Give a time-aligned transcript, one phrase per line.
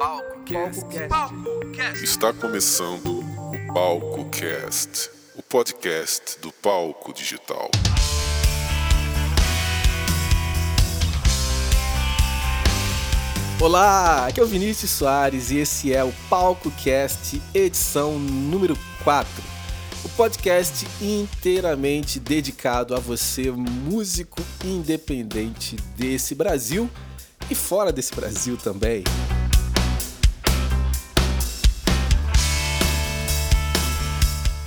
[0.00, 2.02] Palco Cast.
[2.02, 7.70] Está começando o Palco Cast, o podcast do palco digital.
[13.60, 19.30] Olá, aqui é o Vinícius Soares e esse é o Palco Cast, edição número 4.
[20.02, 26.88] O podcast inteiramente dedicado a você, músico independente desse Brasil
[27.50, 29.04] e fora desse Brasil também.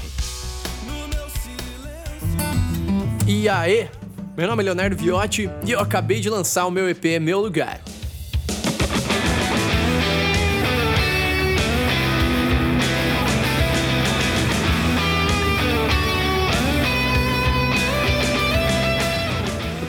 [3.28, 3.88] E aí,
[4.36, 7.80] meu nome é Leonardo Viotti e eu acabei de lançar o meu EP Meu Lugar.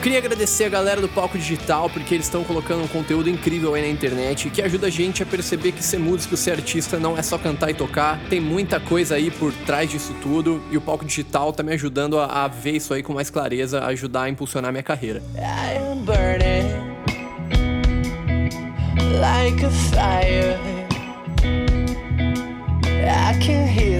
[0.01, 3.83] Queria agradecer a galera do Palco Digital porque eles estão colocando um conteúdo incrível aí
[3.83, 7.21] na internet que ajuda a gente a perceber que ser músico, ser artista não é
[7.21, 8.19] só cantar e tocar.
[8.27, 12.19] Tem muita coisa aí por trás disso tudo e o Palco Digital tá me ajudando
[12.19, 15.21] a, a ver isso aí com mais clareza, a ajudar a impulsionar minha carreira.
[19.19, 20.57] Like a fire.
[23.03, 23.90] I can heal it.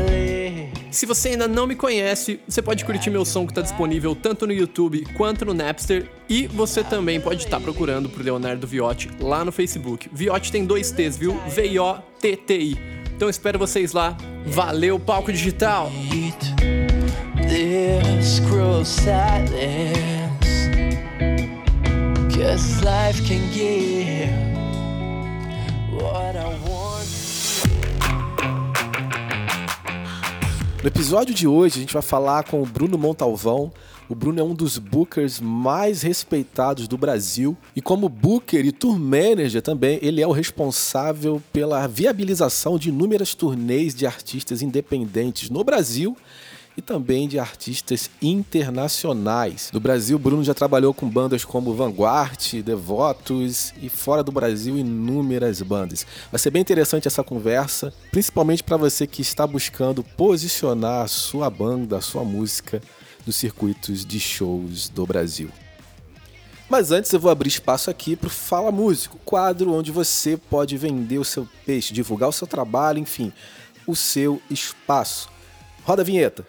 [0.91, 4.45] Se você ainda não me conhece, você pode curtir meu som que está disponível tanto
[4.45, 6.11] no YouTube quanto no Napster.
[6.27, 10.09] E você também pode estar tá procurando por Leonardo Viotti lá no Facebook.
[10.11, 11.39] Viotti tem dois T's, viu?
[11.47, 12.77] V-I-O-T-T-I.
[13.15, 14.17] Então espero vocês lá.
[14.45, 15.89] Valeu, palco digital!
[22.83, 24.50] life can give
[30.81, 33.71] No episódio de hoje, a gente vai falar com o Bruno Montalvão.
[34.09, 38.97] O Bruno é um dos bookers mais respeitados do Brasil e como booker e tour
[38.97, 45.63] manager também, ele é o responsável pela viabilização de inúmeras turnês de artistas independentes no
[45.63, 46.17] Brasil
[46.75, 49.69] e também de artistas internacionais.
[49.73, 55.61] No Brasil, Bruno já trabalhou com bandas como Vanguard, Devotos e fora do Brasil inúmeras
[55.61, 56.05] bandas.
[56.31, 61.49] Vai ser bem interessante essa conversa, principalmente para você que está buscando posicionar a sua
[61.49, 62.81] banda, a sua música
[63.25, 65.49] nos circuitos de shows do Brasil.
[66.69, 70.77] Mas antes eu vou abrir espaço aqui para o Fala Músico, quadro onde você pode
[70.77, 73.33] vender o seu peixe, divulgar o seu trabalho, enfim,
[73.85, 75.29] o seu espaço.
[75.83, 76.45] Roda a vinheta.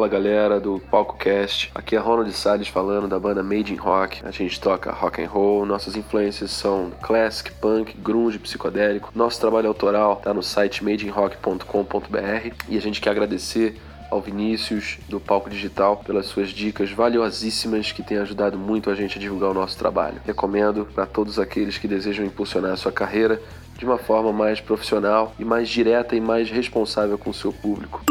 [0.00, 4.22] Fala galera do Palco Cast, aqui é Ronald Salles falando da banda Made in Rock.
[4.24, 9.12] A gente toca rock and roll, nossas influências são classic, punk, grunge, psicodélico.
[9.14, 13.78] Nosso trabalho autoral está no site madeinrock.com.br e a gente quer agradecer
[14.10, 19.18] ao Vinícius do Palco Digital pelas suas dicas valiosíssimas que têm ajudado muito a gente
[19.18, 20.18] a divulgar o nosso trabalho.
[20.24, 23.38] Recomendo para todos aqueles que desejam impulsionar a sua carreira
[23.80, 28.02] de uma forma mais profissional e mais direta e mais responsável com o seu público.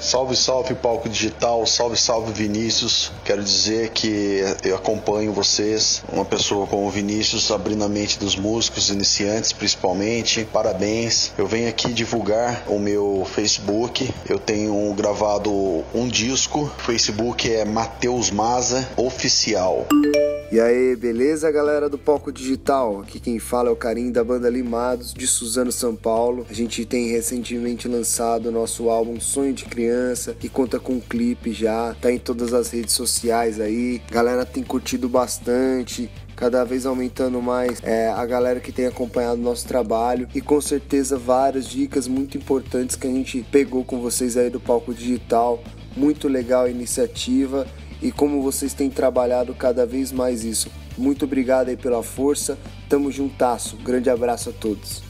[0.00, 3.12] Salve, salve palco digital, salve, salve Vinícius.
[3.22, 8.34] Quero dizer que eu acompanho vocês, uma pessoa como o Vinícius, abrindo a mente dos
[8.34, 10.46] músicos iniciantes, principalmente.
[10.46, 11.32] Parabéns.
[11.36, 14.08] Eu venho aqui divulgar o meu Facebook.
[14.26, 15.52] Eu tenho gravado
[15.94, 16.60] um disco.
[16.60, 19.86] O Facebook é Matheus Maza Oficial.
[20.50, 23.02] E aí, beleza, galera do Palco Digital?
[23.02, 26.46] Aqui quem fala é o Carinho da banda Limados de Suzano, São Paulo.
[26.48, 31.00] A gente tem recentemente lançado o nosso álbum Sonho de Criança, que conta com um
[31.00, 34.00] clipe já, tá em todas as redes sociais aí.
[34.10, 39.66] Galera tem curtido bastante, cada vez aumentando mais é, a galera que tem acompanhado nosso
[39.66, 44.48] trabalho e com certeza várias dicas muito importantes que a gente pegou com vocês aí
[44.48, 45.62] do palco digital.
[45.96, 47.66] Muito legal a iniciativa
[48.00, 50.70] e como vocês têm trabalhado cada vez mais isso.
[51.00, 55.02] Muito obrigado aí pela força, tamo juntasso, grande abraço a todos.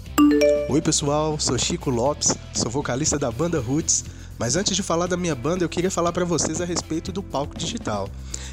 [0.69, 4.05] Oi pessoal, sou Chico Lopes, sou vocalista da banda Roots.
[4.39, 7.25] Mas antes de falar da minha banda, eu queria falar para vocês a respeito do
[7.25, 8.09] palco digital.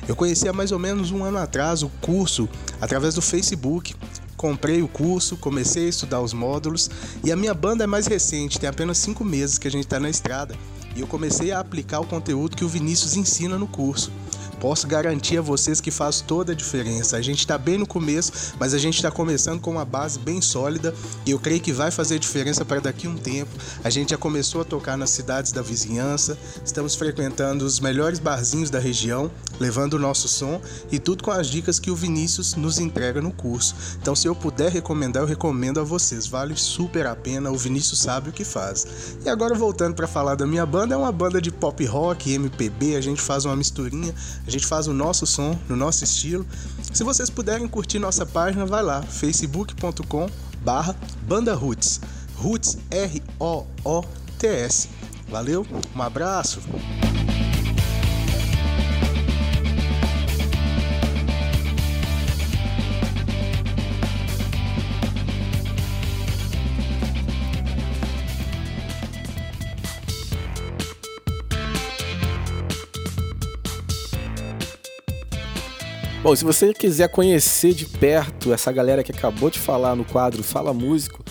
[0.07, 2.49] Eu conheci há mais ou menos um ano atrás o curso
[2.81, 3.95] através do Facebook.
[4.35, 6.89] Comprei o curso, comecei a estudar os módulos
[7.23, 9.99] e a minha banda é mais recente, tem apenas cinco meses que a gente está
[9.99, 10.55] na estrada
[10.95, 14.11] e eu comecei a aplicar o conteúdo que o Vinícius ensina no curso.
[14.59, 17.17] Posso garantir a vocês que faz toda a diferença.
[17.17, 20.41] A gente está bem no começo, mas a gente está começando com uma base bem
[20.41, 20.93] sólida
[21.25, 23.51] e eu creio que vai fazer diferença para daqui um tempo.
[23.83, 28.69] A gente já começou a tocar nas cidades da vizinhança, estamos frequentando os melhores barzinhos
[28.69, 30.61] da região, levando o nosso som
[30.91, 33.75] e tudo com as dicas que o Vinícius nos entrega no curso.
[34.01, 36.27] Então, se eu puder recomendar, eu recomendo a vocês.
[36.27, 37.51] Vale super a pena.
[37.51, 39.17] O Vinícius sabe o que faz.
[39.23, 42.95] E agora voltando para falar da minha banda, é uma banda de pop rock, MPB.
[42.95, 44.13] A gente faz uma misturinha.
[44.45, 46.45] A gente faz o nosso som, no nosso estilo.
[46.93, 50.29] Se vocês puderem curtir nossa página, vai lá, facebook.com
[50.63, 51.99] barra Banda Roots.
[52.35, 54.89] Roots R-O-O-T-S.
[55.29, 55.65] Valeu,
[55.95, 56.61] um abraço!
[76.27, 80.43] Bom, se você quiser conhecer de perto essa galera que acabou de falar no quadro
[80.43, 81.23] Fala Músico,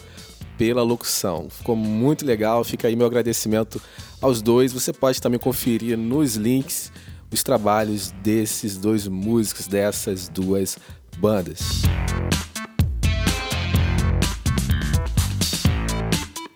[0.63, 1.49] pela locução.
[1.51, 3.83] Ficou muito legal, fica aí meu agradecimento
[4.21, 4.73] aos dois.
[4.73, 6.93] Você pode também conferir nos links
[7.33, 10.79] os trabalhos desses dois músicos, dessas duas
[11.19, 11.83] bandas.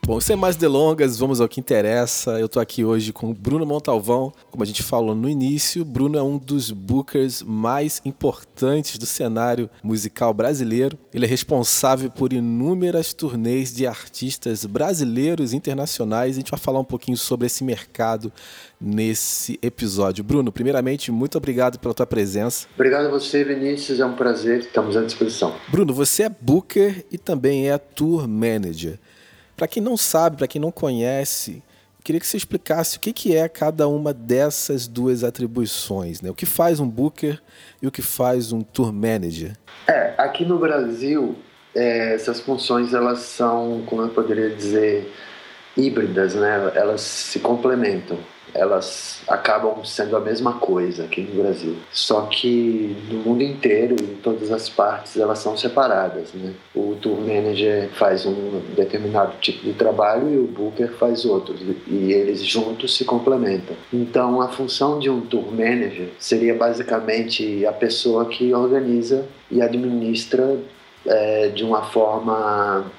[0.07, 2.39] Bom, sem mais delongas, vamos ao que interessa.
[2.39, 4.33] Eu tô aqui hoje com o Bruno Montalvão.
[4.53, 9.69] Como a gente falou no início, Bruno é um dos bookers mais importantes do cenário
[9.83, 10.97] musical brasileiro.
[11.13, 16.37] Ele é responsável por inúmeras turnês de artistas brasileiros e internacionais.
[16.37, 18.33] A gente vai falar um pouquinho sobre esse mercado
[18.81, 20.23] nesse episódio.
[20.23, 22.69] Bruno, primeiramente, muito obrigado pela tua presença.
[22.77, 23.99] Obrigado a você, Vinícius.
[23.99, 24.61] É um prazer.
[24.61, 25.57] Estamos à disposição.
[25.69, 29.01] Bruno, você é booker e também é tour manager.
[29.57, 31.63] Para quem não sabe, para quem não conhece,
[32.05, 36.31] queria que você explicasse o que, é cada uma dessas duas atribuições, né?
[36.31, 37.41] O que faz um booker
[37.81, 39.57] e o que faz um tour manager?
[39.89, 41.37] É, aqui no Brasil,
[41.75, 45.13] é, essas funções elas são, como eu poderia dizer,
[45.77, 46.71] híbridas, né?
[46.75, 48.19] Elas se complementam
[48.55, 51.77] elas acabam sendo a mesma coisa aqui no Brasil.
[51.93, 56.33] Só que no mundo inteiro, em todas as partes, elas são separadas.
[56.33, 56.53] Né?
[56.75, 61.55] O tour manager faz um determinado tipo de trabalho e o booker faz outro,
[61.87, 63.77] e eles juntos se complementam.
[63.93, 70.59] Então, a função de um tour manager seria basicamente a pessoa que organiza e administra
[71.07, 72.91] é, de uma forma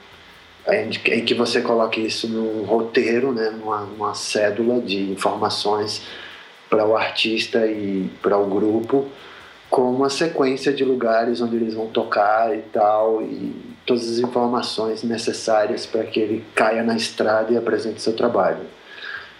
[0.67, 6.01] em que você coloque isso num roteiro, né, numa, numa cédula de informações
[6.69, 9.07] para o artista e para o grupo,
[9.69, 13.55] com uma sequência de lugares onde eles vão tocar e tal, e
[13.85, 18.65] todas as informações necessárias para que ele caia na estrada e apresente seu trabalho.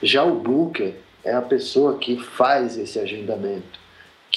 [0.01, 3.86] Já o booker é a pessoa que faz esse agendamento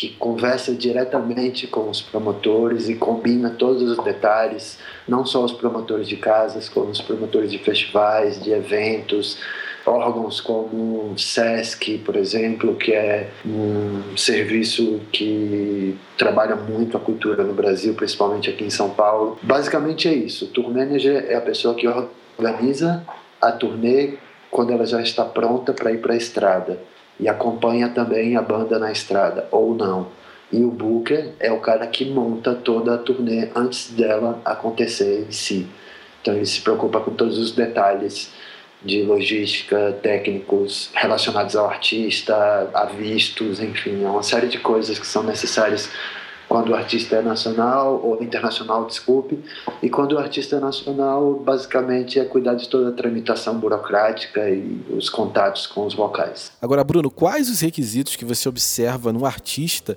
[0.01, 6.09] que conversa diretamente com os promotores e combina todos os detalhes, não só os promotores
[6.09, 9.37] de casas, como os promotores de festivais, de eventos,
[9.85, 17.45] órgãos como o SESC, por exemplo, que é um serviço que trabalha muito a cultura
[17.45, 19.39] no Brasil, principalmente aqui em São Paulo.
[19.43, 20.47] Basicamente é isso.
[20.47, 21.87] O tour manager é a pessoa que
[22.39, 23.05] organiza
[23.39, 24.15] a turnê
[24.51, 26.89] quando ela já está pronta para ir para a estrada
[27.21, 30.09] e acompanha também a banda na estrada, ou não.
[30.53, 35.31] E o Booker é o cara que monta toda a turnê antes dela acontecer em
[35.31, 35.69] si.
[36.21, 38.33] Então ele se preocupa com todos os detalhes
[38.83, 45.07] de logística, técnicos relacionados ao artista, a vistos, enfim, é uma série de coisas que
[45.07, 45.91] são necessárias
[46.51, 49.39] quando o artista é nacional ou internacional, desculpe,
[49.81, 54.85] e quando o artista é nacional, basicamente é cuidar de toda a tramitação burocrática e
[54.91, 56.51] os contatos com os vocais.
[56.61, 59.97] Agora, Bruno, quais os requisitos que você observa no artista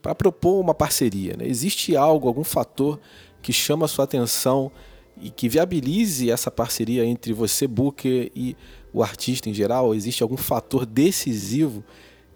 [0.00, 1.34] para propor uma parceria?
[1.36, 1.48] Né?
[1.48, 3.00] Existe algo, algum fator
[3.42, 4.70] que chama a sua atenção
[5.20, 8.56] e que viabilize essa parceria entre você, Booker, e
[8.92, 9.92] o artista em geral?
[9.92, 11.82] Existe algum fator decisivo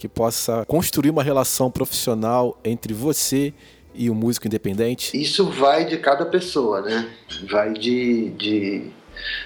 [0.03, 3.55] que possa construir uma relação profissional entre você
[3.95, 5.17] e o músico independente?
[5.17, 7.09] Isso vai de cada pessoa, né?
[7.49, 8.91] Vai de, de,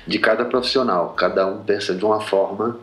[0.06, 1.10] de cada profissional.
[1.10, 2.80] Cada um pensa de uma forma,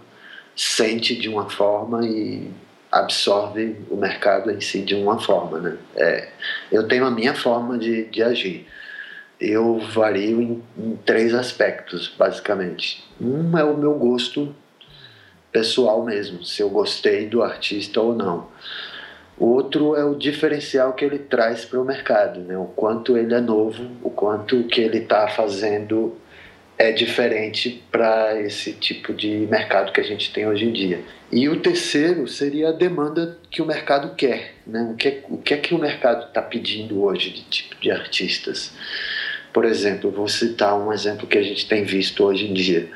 [0.55, 2.51] sente de uma forma e
[2.91, 5.77] absorve o mercado em si de uma forma, né?
[5.95, 6.29] É,
[6.71, 8.67] eu tenho a minha forma de, de agir.
[9.41, 13.03] Eu vario em, em três aspectos, basicamente.
[13.19, 14.55] Um é o meu gosto
[15.53, 18.47] pessoal mesmo, se eu gostei do artista ou não.
[19.37, 22.57] O outro é o diferencial que ele traz para o mercado, né?
[22.57, 26.17] o quanto ele é novo, o quanto o que ele está fazendo
[26.77, 31.01] é diferente para esse tipo de mercado que a gente tem hoje em dia.
[31.31, 34.89] E o terceiro seria a demanda que o mercado quer, né?
[34.91, 38.71] o, que, o que é que o mercado está pedindo hoje de tipo de artistas.
[39.51, 42.89] Por exemplo, vou citar um exemplo que a gente tem visto hoje em dia.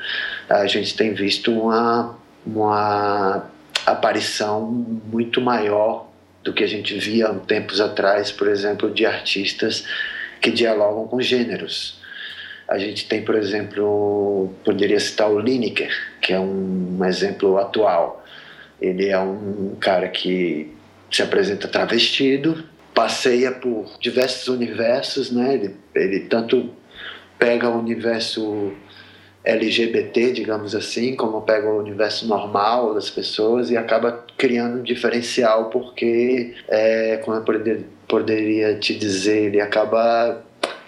[0.48, 2.18] A gente tem visto uma
[2.48, 3.46] uma
[3.84, 6.08] aparição muito maior
[6.42, 9.84] do que a gente via tempos atrás, por exemplo, de artistas
[10.40, 11.98] que dialogam com gêneros.
[12.66, 15.90] A gente tem, por exemplo, poderia citar o Lineker,
[16.20, 18.24] que é um exemplo atual.
[18.80, 20.72] Ele é um cara que
[21.10, 22.64] se apresenta travestido,
[22.94, 25.54] passeia por diversos universos, né?
[25.54, 26.70] Ele, ele tanto
[27.38, 28.72] pega o universo
[29.44, 35.70] LGBT, digamos assim, como pega o universo normal das pessoas e acaba criando um diferencial
[35.70, 40.44] porque, é, como eu poder, poderia te dizer, ele acaba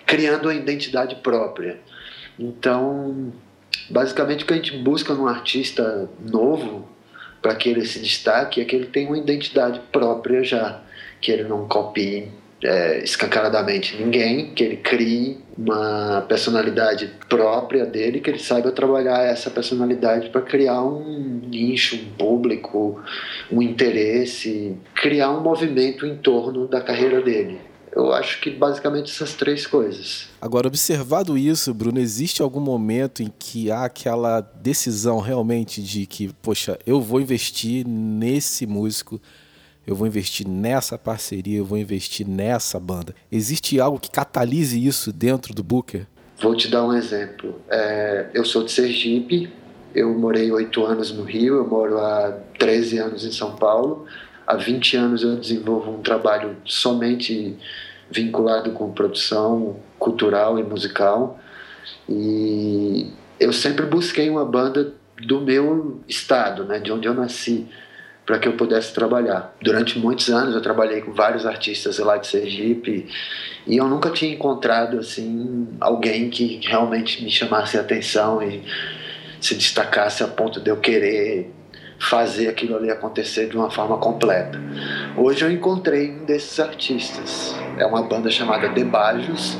[0.06, 1.78] criando uma identidade própria.
[2.38, 3.32] Então,
[3.88, 6.88] basicamente o que a gente busca num artista novo
[7.40, 10.80] para que ele se destaque é que ele tenha uma identidade própria já,
[11.20, 12.28] que ele não copie
[12.62, 19.50] é, escancaradamente ninguém, que ele crie uma personalidade própria dele, que ele saiba trabalhar essa
[19.50, 23.00] personalidade para criar um nicho, um público,
[23.50, 27.58] um interesse, criar um movimento em torno da carreira dele.
[27.92, 30.28] Eu acho que basicamente essas três coisas.
[30.40, 36.32] Agora, observado isso, Bruno, existe algum momento em que há aquela decisão realmente de que,
[36.40, 39.20] poxa, eu vou investir nesse músico
[39.86, 43.14] eu vou investir nessa parceria, eu vou investir nessa banda.
[43.30, 46.06] Existe algo que catalise isso dentro do Booker?
[46.40, 47.60] Vou te dar um exemplo.
[47.68, 49.52] É, eu sou de Sergipe,
[49.94, 54.06] eu morei oito anos no Rio, eu moro há 13 anos em São Paulo.
[54.46, 57.56] Há 20 anos eu desenvolvo um trabalho somente
[58.10, 61.38] vinculado com produção cultural e musical.
[62.08, 67.68] E eu sempre busquei uma banda do meu estado, né, de onde eu nasci
[68.30, 69.56] para que eu pudesse trabalhar.
[69.60, 73.08] Durante muitos anos eu trabalhei com vários artistas lá de Sergipe
[73.66, 78.62] e eu nunca tinha encontrado assim alguém que realmente me chamasse a atenção e
[79.40, 81.50] se destacasse a ponto de eu querer
[81.98, 84.60] fazer aquilo ali acontecer de uma forma completa.
[85.16, 87.56] Hoje eu encontrei um desses artistas.
[87.78, 89.58] É uma banda chamada Debajos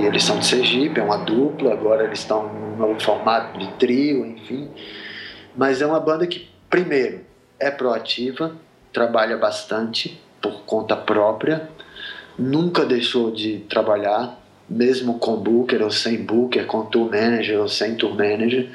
[0.00, 3.68] e eles são de Sergipe, é uma dupla, agora eles estão num novo formato de
[3.74, 4.68] trio, enfim.
[5.56, 7.20] Mas é uma banda que Primeiro,
[7.56, 8.56] é proativa,
[8.92, 11.68] trabalha bastante por conta própria,
[12.36, 14.36] nunca deixou de trabalhar,
[14.68, 18.68] mesmo com booker ou sem booker, com tour manager ou sem tour manager.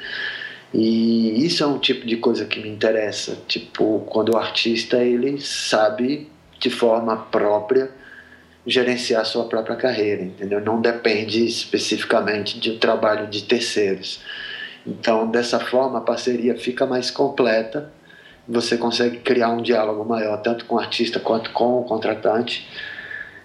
[0.72, 5.38] E isso é um tipo de coisa que me interessa, tipo, quando o artista ele
[5.38, 6.26] sabe
[6.58, 7.90] de forma própria
[8.66, 10.62] gerenciar sua própria carreira, entendeu?
[10.62, 14.22] Não depende especificamente de trabalho de terceiros.
[14.86, 17.90] Então, dessa forma, a parceria fica mais completa,
[18.48, 22.68] você consegue criar um diálogo maior, tanto com o artista quanto com o contratante,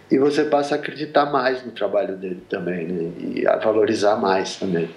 [0.09, 3.11] e você passa a acreditar mais no trabalho dele também, né?
[3.19, 4.89] e a valorizar mais também.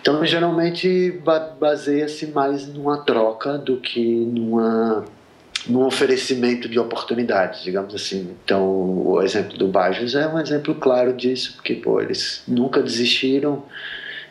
[0.00, 1.20] Então, geralmente,
[1.58, 5.04] baseia-se mais numa troca do que numa
[5.66, 8.36] num oferecimento de oportunidades, digamos assim.
[8.44, 8.62] Então,
[9.06, 13.64] o exemplo do Bajos é um exemplo claro disso, porque pô, eles nunca desistiram,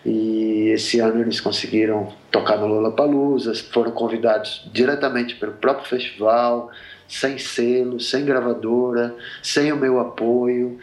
[0.05, 6.69] e esse ano eles conseguiram tocar no Lollapalooza, foram convidados diretamente pelo próprio festival,
[7.07, 10.77] sem selo, sem gravadora, sem o meu apoio,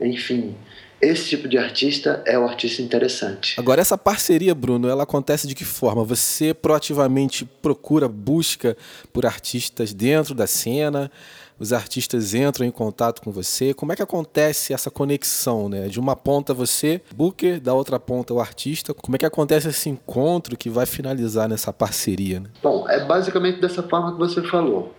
[0.00, 0.54] enfim.
[1.00, 3.58] esse tipo de artista é o artista interessante.
[3.58, 6.04] Agora, essa parceria, Bruno, ela acontece de que forma?
[6.04, 8.76] Você proativamente procura, busca
[9.12, 11.10] por artistas dentro da cena?
[11.58, 13.72] Os artistas entram em contato com você?
[13.72, 15.88] Como é que acontece essa conexão, né?
[15.88, 18.92] De uma ponta você, booker, da outra ponta o artista.
[18.94, 22.40] Como é que acontece esse encontro que vai finalizar nessa parceria?
[22.40, 22.48] Né?
[22.62, 24.94] Bom, é basicamente dessa forma que você falou.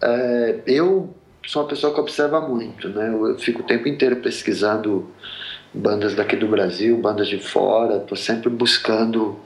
[0.00, 1.14] É, eu
[1.46, 3.08] sou uma pessoa que observa muito, né?
[3.08, 5.08] Eu fico o tempo inteiro pesquisando
[5.72, 9.38] bandas daqui do Brasil, bandas de fora, estou sempre buscando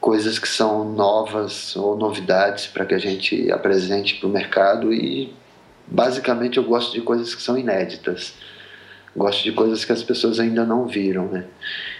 [0.00, 5.32] coisas que são novas ou novidades para que a gente apresente para o mercado e
[5.90, 8.34] basicamente eu gosto de coisas que são inéditas.
[9.16, 11.44] Gosto de coisas que as pessoas ainda não viram né?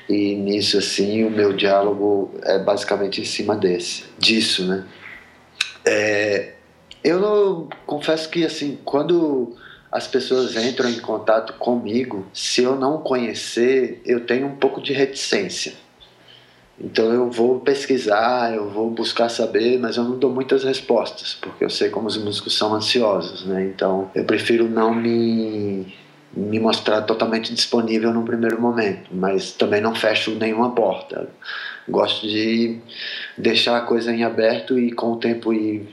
[0.09, 4.85] E nisso assim o meu diálogo é basicamente em cima desse disso né?
[5.85, 6.53] É,
[7.03, 9.57] eu não, confesso que assim quando
[9.91, 14.93] as pessoas entram em contato comigo, se eu não conhecer, eu tenho um pouco de
[14.93, 15.73] reticência.
[16.83, 21.65] Então eu vou pesquisar, eu vou buscar saber, mas eu não dou muitas respostas, porque
[21.65, 23.65] eu sei como os músicos são ansiosos, né?
[23.65, 25.95] Então eu prefiro não me
[26.33, 31.29] me mostrar totalmente disponível no primeiro momento, mas também não fecho nenhuma porta.
[31.89, 32.79] Gosto de
[33.37, 35.89] deixar a coisa em aberto e com o tempo ir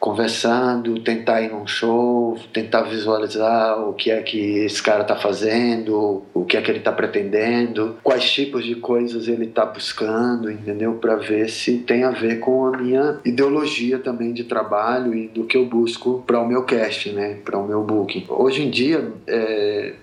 [0.00, 6.22] conversando, tentar ir num show, tentar visualizar o que é que esse cara está fazendo,
[6.32, 10.94] o que é que ele está pretendendo, quais tipos de coisas ele está buscando, entendeu?
[10.94, 15.44] Para ver se tem a ver com a minha ideologia também de trabalho e do
[15.44, 17.38] que eu busco para o meu cast, né?
[17.44, 18.24] Para o meu booking.
[18.28, 19.94] Hoje em dia, é,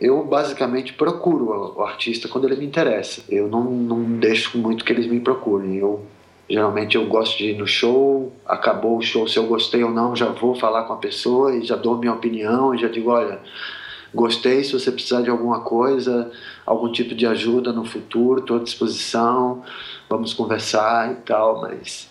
[0.00, 3.22] eu basicamente procuro o artista quando ele me interessa.
[3.28, 5.76] Eu não, não deixo muito que eles me procurem.
[5.76, 6.00] Eu
[6.50, 10.16] Geralmente eu gosto de ir no show, acabou o show, se eu gostei ou não,
[10.16, 13.38] já vou falar com a pessoa e já dou minha opinião e já digo, olha,
[14.12, 16.28] gostei, se você precisar de alguma coisa,
[16.66, 19.62] algum tipo de ajuda no futuro, estou à disposição,
[20.08, 22.10] vamos conversar e tal, mas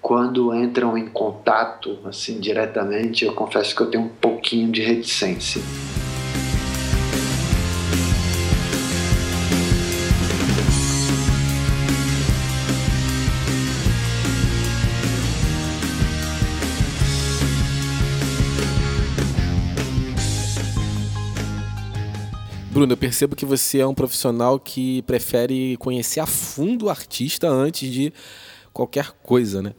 [0.00, 5.60] quando entram em contato assim diretamente, eu confesso que eu tenho um pouquinho de reticência.
[22.74, 27.48] Bruno, eu percebo que você é um profissional que prefere conhecer a fundo o artista
[27.48, 28.12] antes de
[28.72, 29.74] qualquer coisa, né?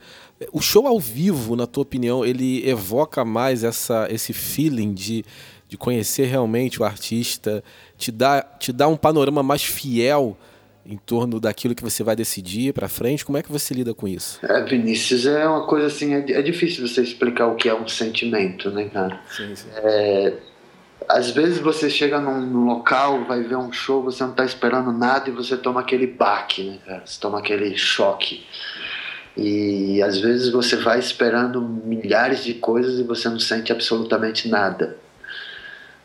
[0.54, 5.26] O show ao vivo, na tua opinião, ele evoca mais essa, esse feeling de,
[5.68, 7.62] de conhecer realmente o artista,
[7.98, 10.38] te dá, te dá um panorama mais fiel
[10.86, 13.26] em torno daquilo que você vai decidir para frente?
[13.26, 14.40] Como é que você lida com isso?
[14.42, 17.90] É, Vinícius, é uma coisa assim, é, é difícil você explicar o que é um
[17.90, 19.20] sentimento, né, cara?
[19.30, 19.68] Sim, sim.
[19.74, 20.34] É,
[21.10, 24.92] às vezes você chega num, num, local, vai ver um show, você não está esperando
[24.92, 27.04] nada e você toma aquele baque, né, cara?
[27.06, 28.46] Você toma aquele choque.
[29.38, 34.96] E às vezes você vai esperando milhares de coisas e você não sente absolutamente nada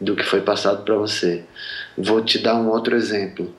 [0.00, 1.44] do que foi passado para você.
[1.96, 3.54] Vou te dar um outro exemplo.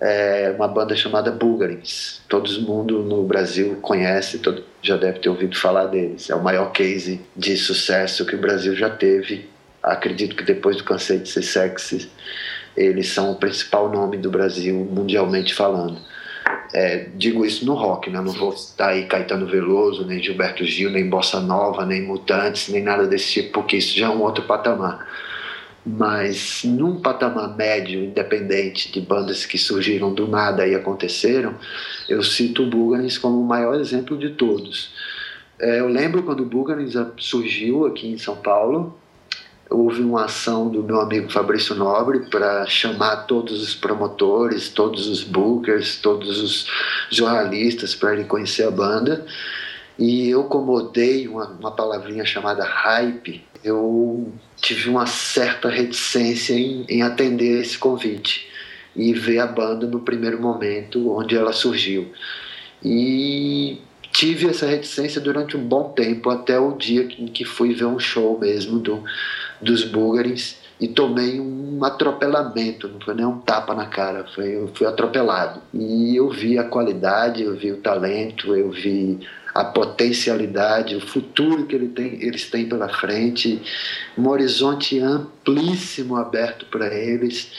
[0.00, 2.20] É uma banda chamada Bulgarins.
[2.28, 6.28] Todo mundo no Brasil conhece, todo, já deve ter ouvido falar deles.
[6.28, 9.48] É o maior case de sucesso que o Brasil já teve
[9.84, 12.10] acredito que depois do Cansei de Ser Sexy,
[12.76, 15.98] eles são o principal nome do Brasil mundialmente falando.
[16.72, 18.20] É, digo isso no rock, né?
[18.20, 22.82] não vou estar aí Caetano Veloso, nem Gilberto Gil, nem Bossa Nova, nem Mutantes, nem
[22.82, 25.06] nada desse tipo, porque isso já é um outro patamar.
[25.86, 31.54] Mas num patamar médio, independente de bandas que surgiram do nada e aconteceram,
[32.08, 34.92] eu cito o Bulgarins como o maior exemplo de todos.
[35.60, 38.98] É, eu lembro quando o Bulgarins surgiu aqui em São Paulo,
[39.70, 45.22] houve uma ação do meu amigo Fabrício Nobre para chamar todos os promotores, todos os
[45.22, 46.66] bookers, todos os
[47.10, 49.26] jornalistas para irem conhecer a banda.
[49.98, 56.84] E eu, como odeio uma, uma palavrinha chamada hype, eu tive uma certa reticência em,
[56.88, 58.48] em atender esse convite
[58.94, 62.12] e ver a banda no primeiro momento onde ela surgiu.
[62.82, 63.78] E
[64.12, 67.98] tive essa reticência durante um bom tempo, até o dia em que fui ver um
[67.98, 69.02] show mesmo do,
[69.64, 74.70] dos búlgares e tomei um atropelamento, não foi nem um tapa na cara, foi, eu
[74.74, 75.60] fui atropelado.
[75.72, 79.20] E eu vi a qualidade, eu vi o talento, eu vi
[79.54, 83.62] a potencialidade, o futuro que ele tem, eles têm pela frente,
[84.18, 87.52] um horizonte amplíssimo aberto para eles.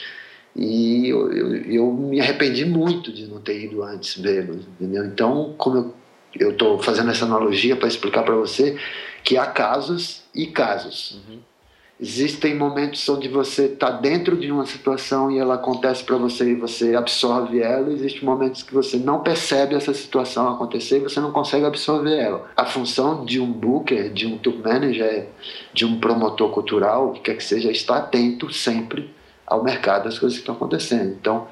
[0.55, 5.05] E eu, eu, eu, me arrependi muito de não ter ido antes vê-los, entendeu?
[5.05, 5.93] Então, como
[6.37, 8.77] eu estou fazendo essa analogia para explicar para você
[9.23, 11.21] que há casos e casos.
[11.29, 11.54] Uhum
[11.97, 16.55] Existem momentos onde você está dentro de uma situação e ela acontece para você e
[16.55, 17.89] você absorve ela.
[17.89, 22.51] Existem momentos que você não percebe essa situação acontecer e você não consegue absorver ela.
[22.57, 25.27] A função de um booker, de um tour manager,
[25.73, 29.09] de um promotor cultural, o que quer que seja, é estar atento sempre
[29.47, 31.15] ao mercado, às coisas que estão acontecendo.
[31.17, 31.47] Então,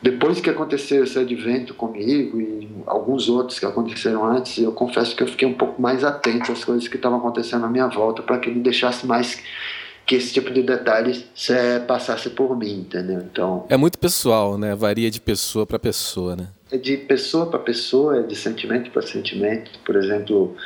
[0.00, 5.22] depois que aconteceu esse advento comigo e alguns outros que aconteceram antes, eu confesso que
[5.24, 8.38] eu fiquei um pouco mais atento às coisas que estavam acontecendo à minha volta para
[8.38, 9.42] que me deixasse mais
[10.10, 11.24] que esse tipo de detalhes
[11.86, 13.20] passasse por mim, entendeu?
[13.20, 14.74] Então é muito pessoal, né?
[14.74, 16.48] Varia de pessoa para pessoa, né?
[16.68, 19.70] É de pessoa para pessoa, é de sentimento para sentimento.
[19.84, 20.56] Por exemplo,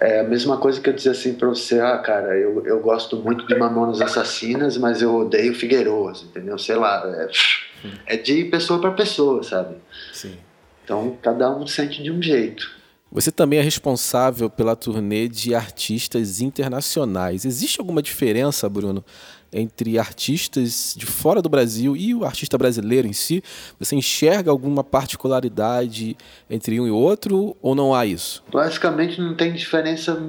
[0.00, 3.18] é a mesma coisa que eu dizer assim para você, ah, cara, eu, eu gosto
[3.18, 6.56] muito de Mamonas Assassinas, mas eu odeio Figueiroas, entendeu?
[6.56, 9.76] Sei lá, é, é de pessoa para pessoa, sabe?
[10.10, 10.38] Sim.
[10.82, 12.75] Então cada um sente de um jeito.
[13.10, 17.44] Você também é responsável pela turnê de artistas internacionais.
[17.44, 19.04] Existe alguma diferença, Bruno,
[19.52, 23.42] entre artistas de fora do Brasil e o artista brasileiro em si?
[23.78, 26.16] Você enxerga alguma particularidade
[26.50, 28.42] entre um e outro ou não há isso?
[28.52, 30.20] Basicamente não tem diferença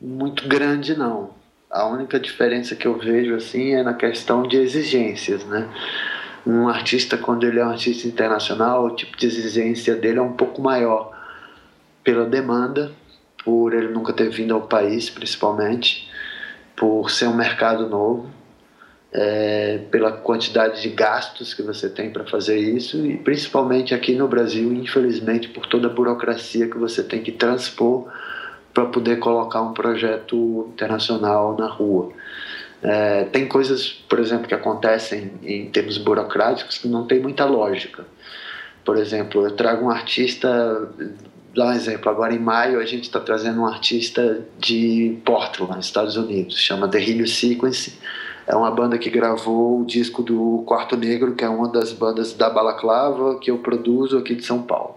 [0.00, 1.30] muito grande não.
[1.70, 5.68] A única diferença que eu vejo assim é na questão de exigências, né?
[6.46, 10.32] Um artista quando ele é um artista internacional, o tipo de exigência dele é um
[10.32, 11.17] pouco maior
[12.08, 12.90] pela demanda,
[13.44, 16.08] por ele nunca ter vindo ao país, principalmente,
[16.74, 18.30] por ser um mercado novo,
[19.12, 24.26] é, pela quantidade de gastos que você tem para fazer isso e principalmente aqui no
[24.26, 28.10] Brasil, infelizmente, por toda a burocracia que você tem que transpor
[28.72, 32.10] para poder colocar um projeto internacional na rua.
[32.82, 38.06] É, tem coisas, por exemplo, que acontecem em termos burocráticos que não tem muita lógica.
[38.82, 40.88] Por exemplo, eu trago um artista
[41.54, 46.16] dar um exemplo, agora em maio a gente está trazendo um artista de Portland, Estados
[46.16, 47.98] Unidos, chama The Helio Sequence.
[48.46, 52.32] É uma banda que gravou o disco do Quarto Negro, que é uma das bandas
[52.32, 54.96] da Balaclava que eu produzo aqui de São Paulo.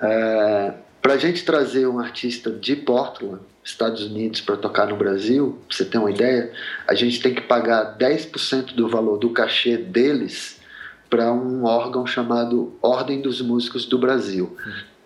[0.00, 5.58] É, para a gente trazer um artista de Portland, Estados Unidos, para tocar no Brasil,
[5.68, 6.52] pra você ter uma ideia,
[6.88, 10.58] a gente tem que pagar 10% do valor do cachê deles
[11.08, 14.56] para um órgão chamado Ordem dos Músicos do Brasil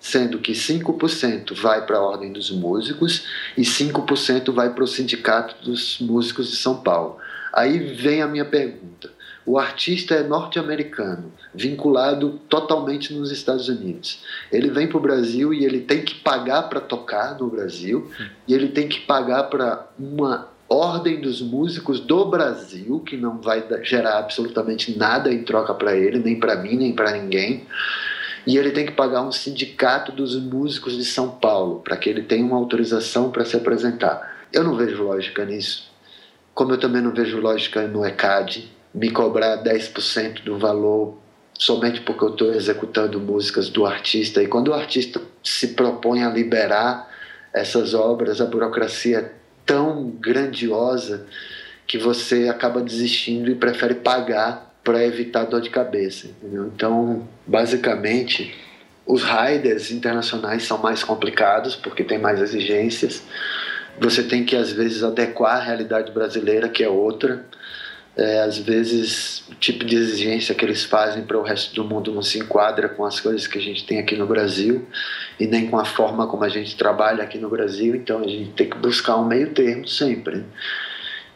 [0.00, 5.56] sendo que 5% vai para a Ordem dos Músicos e 5% vai para o Sindicato
[5.64, 7.18] dos Músicos de São Paulo.
[7.52, 9.10] Aí vem a minha pergunta.
[9.44, 14.22] O artista é norte-americano, vinculado totalmente nos Estados Unidos.
[14.52, 18.10] Ele vem para o Brasil e ele tem que pagar para tocar no Brasil,
[18.46, 23.64] e ele tem que pagar para uma ordem dos músicos do Brasil, que não vai
[23.82, 27.66] gerar absolutamente nada em troca para ele, nem para mim, nem para ninguém
[28.46, 32.22] e ele tem que pagar um sindicato dos músicos de São Paulo para que ele
[32.22, 34.46] tenha uma autorização para se apresentar.
[34.52, 35.90] Eu não vejo lógica nisso.
[36.54, 41.16] Como eu também não vejo lógica no ECAD me cobrar 10% do valor
[41.58, 44.42] somente porque eu estou executando músicas do artista.
[44.42, 47.08] E quando o artista se propõe a liberar
[47.52, 49.32] essas obras, a burocracia é
[49.66, 51.26] tão grandiosa
[51.86, 56.28] que você acaba desistindo e prefere pagar para evitar dor de cabeça.
[56.28, 56.66] Entendeu?
[56.74, 58.54] Então, basicamente,
[59.06, 63.22] os riders internacionais são mais complicados porque tem mais exigências.
[63.98, 67.44] Você tem que às vezes adequar a realidade brasileira, que é outra.
[68.16, 72.12] É, às vezes o tipo de exigência que eles fazem para o resto do mundo
[72.12, 74.88] não se enquadra com as coisas que a gente tem aqui no Brasil
[75.38, 77.94] e nem com a forma como a gente trabalha aqui no Brasil.
[77.94, 80.44] Então a gente tem que buscar um meio termo sempre.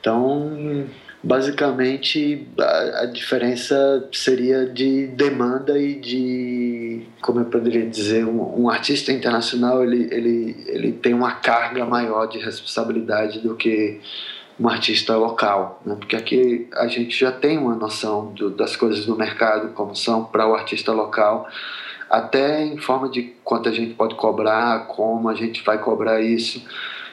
[0.00, 0.88] Então
[1.22, 8.68] basicamente a, a, diferença seria de demanda e de como eu poderia dizer um, um,
[8.68, 14.00] artista internacional ele, ele, ele tem uma carga maior de responsabilidade do que
[14.58, 15.94] um artista local né?
[15.94, 20.24] porque aqui a gente já tem uma noção do, das coisas do mercado como são
[20.24, 21.48] para o artista local
[22.10, 26.66] até em forma de quanto a gente pode cobrar como a gente vai cobrar isso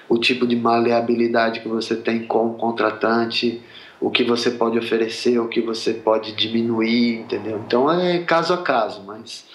[0.10, 3.62] o tipo de maleabilidade que você tem com o contratante
[4.02, 7.62] o que você pode oferecer, o que você pode diminuir, entendeu?
[7.66, 9.46] Então é caso a caso, mas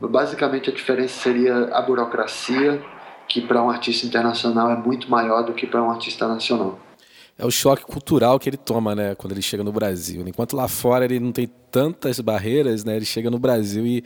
[0.00, 2.80] basicamente a diferença seria a burocracia,
[3.28, 6.78] que para um artista internacional é muito maior do que para um artista nacional.
[7.36, 10.24] É o choque cultural que ele toma, né, quando ele chega no Brasil.
[10.26, 14.02] Enquanto lá fora ele não tem tantas barreiras, né, ele chega no Brasil e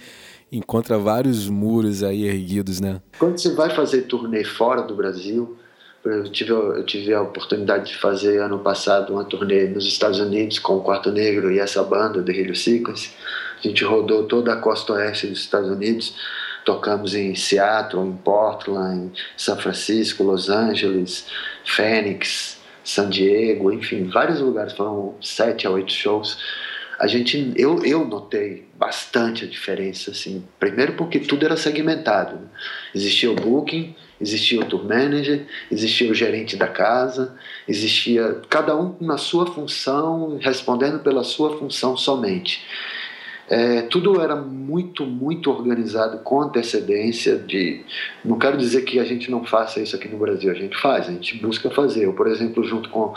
[0.50, 3.00] encontra vários muros aí erguidos, né?
[3.18, 5.56] Quando você vai fazer turnê fora do Brasil,
[6.04, 10.58] eu tive, eu tive a oportunidade de fazer ano passado uma turnê nos Estados Unidos
[10.58, 13.10] com o Quarto Negro e essa banda, The Helio Sequence.
[13.58, 16.14] A gente rodou toda a costa oeste dos Estados Unidos.
[16.64, 21.26] Tocamos em Seattle, em Portland, em São Francisco, Los Angeles,
[21.64, 26.38] Phoenix, San Diego, enfim, vários lugares, foram sete a oito shows.
[27.02, 30.44] A gente, eu, eu notei bastante a diferença, assim.
[30.60, 32.36] Primeiro porque tudo era segmentado.
[32.36, 32.46] Né?
[32.94, 37.36] Existia o booking, existia o tour manager, existia o gerente da casa,
[37.66, 42.64] existia cada um na sua função, respondendo pela sua função somente.
[43.50, 47.36] É, tudo era muito, muito organizado com antecedência.
[47.36, 47.84] De,
[48.24, 51.08] não quero dizer que a gente não faça isso aqui no Brasil, a gente faz,
[51.08, 52.04] a gente busca fazer.
[52.04, 53.12] Eu, por exemplo, junto com,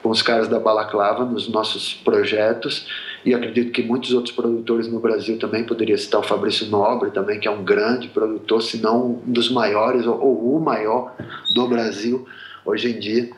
[0.00, 2.86] com os caras da Balaclava, nos nossos projetos,
[3.24, 7.40] e acredito que muitos outros produtores no Brasil também, poderia citar o Fabrício Nobre também,
[7.40, 11.14] que é um grande produtor, se não um dos maiores, ou, o maior
[11.54, 12.26] do Brasil
[12.66, 13.30] hoje em dia,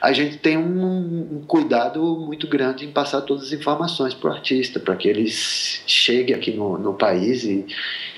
[0.00, 4.32] a gente tem um, um cuidado muito grande em passar todas as informações para o
[4.32, 7.66] artista, para que ele chegue aqui no, no país e,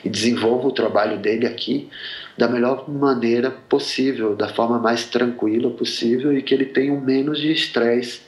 [0.05, 1.89] e desenvolva o trabalho dele aqui
[2.37, 7.39] da melhor maneira possível, da forma mais tranquila possível e que ele tenha o menos
[7.39, 8.21] de estresse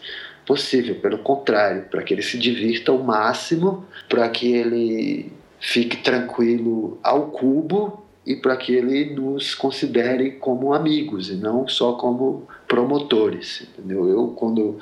[0.46, 6.98] possível, pelo contrário, para que ele se divirta ao máximo, para que ele fique tranquilo
[7.02, 13.62] ao cubo e para que ele nos considere como amigos e não só como promotores.
[13.62, 14.08] Entendeu?
[14.08, 14.78] Eu, quando,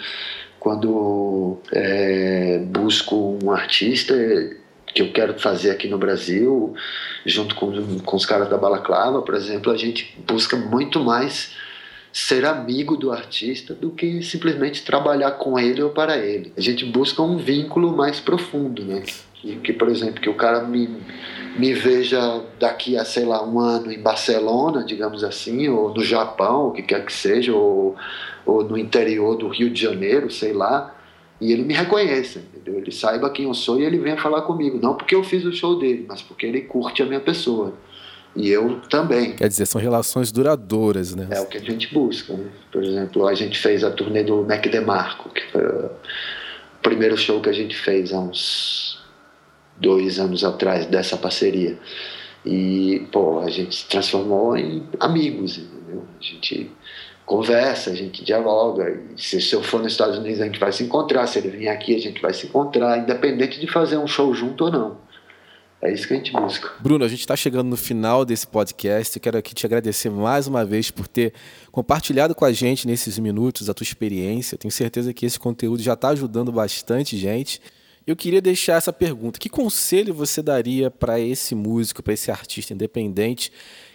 [0.58, 4.14] quando é, busco um artista
[4.94, 6.74] que eu quero fazer aqui no Brasil,
[7.24, 11.54] junto com, com os caras da Balaclava, por exemplo, a gente busca muito mais
[12.12, 16.52] ser amigo do artista do que simplesmente trabalhar com ele ou para ele.
[16.56, 19.02] A gente busca um vínculo mais profundo, né?
[19.34, 20.88] Que, que por exemplo, que o cara me
[21.56, 26.68] me veja daqui a, sei lá, um ano em Barcelona, digamos assim, ou no Japão,
[26.68, 27.96] o que quer que seja, ou,
[28.46, 30.94] ou no interior do Rio de Janeiro, sei lá,
[31.40, 32.78] e ele me reconheça, entendeu?
[32.80, 34.78] Ele saiba quem eu sou e ele venha falar comigo.
[34.80, 37.74] Não porque eu fiz o show dele, mas porque ele curte a minha pessoa.
[38.34, 39.34] E eu também.
[39.34, 41.28] Quer dizer, são relações duradouras, né?
[41.30, 42.32] É o que a gente busca.
[42.32, 42.48] Né?
[42.70, 45.90] Por exemplo, a gente fez a turnê do Mac DeMarco, que foi o
[46.82, 49.00] primeiro show que a gente fez há uns
[49.76, 51.78] dois anos atrás dessa parceria.
[52.44, 56.04] E, pô, a gente se transformou em amigos, entendeu?
[56.18, 56.70] A gente
[57.26, 59.02] conversa, a gente dialoga.
[59.16, 61.26] Se, se eu for nos Estados Unidos, a gente vai se encontrar.
[61.26, 64.64] Se ele vir aqui, a gente vai se encontrar, independente de fazer um show junto
[64.64, 65.09] ou não.
[65.82, 66.70] É isso que a gente busca.
[66.78, 69.16] Bruno, a gente está chegando no final desse podcast.
[69.16, 71.32] Eu quero aqui te agradecer mais uma vez por ter
[71.72, 74.58] compartilhado com a gente nesses minutos a tua experiência.
[74.58, 77.62] Tenho certeza que esse conteúdo já está ajudando bastante gente.
[78.06, 82.74] Eu queria deixar essa pergunta: que conselho você daria para esse músico, para esse artista
[82.74, 83.50] independente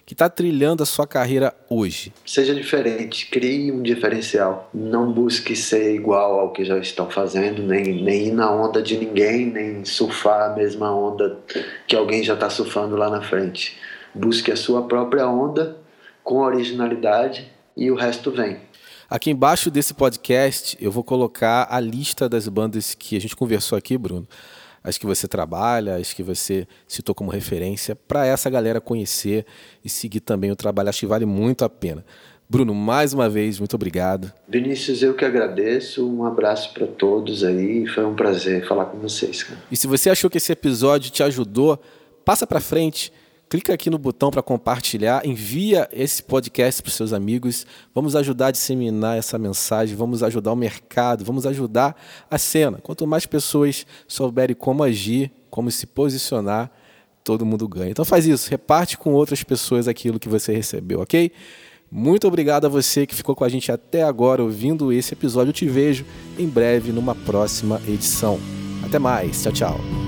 [0.06, 2.14] que está trilhando a sua carreira hoje?
[2.26, 4.70] Seja diferente, crie um diferencial.
[4.72, 8.98] Não busque ser igual ao que já estão fazendo, nem, nem ir na onda de
[8.98, 11.40] ninguém, nem surfar a mesma onda
[11.88, 13.78] que alguém já está surfando lá na frente.
[14.14, 15.78] Busque a sua própria onda
[16.24, 18.58] com originalidade e o resto vem.
[19.10, 23.78] Aqui embaixo desse podcast eu vou colocar a lista das bandas que a gente conversou
[23.78, 24.28] aqui, Bruno.
[24.86, 29.46] As que você trabalha, as que você citou como referência, para essa galera conhecer
[29.84, 30.90] e seguir também o trabalho.
[30.90, 32.06] Acho que vale muito a pena.
[32.48, 34.32] Bruno, mais uma vez, muito obrigado.
[34.48, 36.08] Vinícius, eu que agradeço.
[36.08, 37.88] Um abraço para todos aí.
[37.88, 39.42] Foi um prazer falar com vocês.
[39.42, 39.60] Cara.
[39.72, 41.82] E se você achou que esse episódio te ajudou,
[42.24, 43.12] passa para frente
[43.50, 47.66] clica aqui no botão para compartilhar, envia esse podcast para os seus amigos.
[47.94, 51.96] Vamos ajudar a disseminar essa mensagem, vamos ajudar o mercado, vamos ajudar
[52.30, 52.80] a cena.
[52.82, 56.72] Quanto mais pessoas souberem como agir, como se posicionar,
[57.24, 57.92] todo mundo ganha.
[57.92, 61.32] Então faz isso, reparte com outras pessoas aquilo que você recebeu, ok?
[61.92, 65.50] Muito obrigado a você que ficou com a gente até agora ouvindo esse episódio.
[65.50, 66.06] Eu te vejo
[66.38, 68.40] em breve numa próxima edição.
[68.84, 70.05] Até mais, tchau, tchau.